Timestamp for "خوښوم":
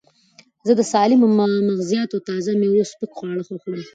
3.47-3.81